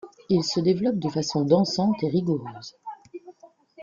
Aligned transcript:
Il 0.29 0.43
se 0.43 0.59
développe 0.59 0.97
de 0.97 1.09
façon 1.09 1.45
dansante 1.45 2.01
et 2.01 2.09
vigoureuse. 2.09 2.75